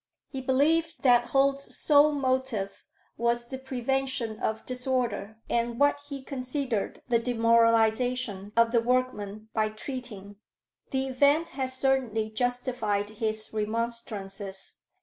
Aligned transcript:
He 0.29 0.41
believed 0.41 1.03
that 1.03 1.27
Holt's 1.27 1.77
sole 1.77 2.11
motive 2.11 2.83
was 3.17 3.49
the 3.49 3.59
prevention 3.59 4.39
of 4.39 4.65
disorder, 4.65 5.37
and 5.47 5.79
what 5.79 5.99
he 6.09 6.23
considered 6.23 7.03
the 7.09 7.19
demoralization 7.19 8.51
of 8.57 8.71
the 8.71 8.81
workmen 8.81 9.49
by 9.53 9.69
treating. 9.69 10.37
The 10.89 11.05
event 11.05 11.49
had 11.49 11.71
certainly 11.71 12.31
justified 12.31 13.11
his 13.11 13.53
remonstrances. 13.53 14.77